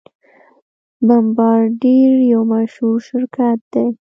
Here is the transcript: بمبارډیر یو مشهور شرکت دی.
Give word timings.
بمبارډیر 1.07 2.11
یو 2.31 2.41
مشهور 2.51 2.97
شرکت 3.09 3.57
دی. 3.73 3.87